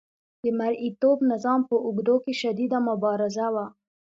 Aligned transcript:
د 0.43 0.45
مرئیتوب 0.59 1.17
نظام 1.31 1.61
په 1.69 1.75
اوږدو 1.85 2.15
کې 2.23 2.33
شدیده 2.41 2.79
مبارزه 2.89 3.47
وه. 3.53 3.65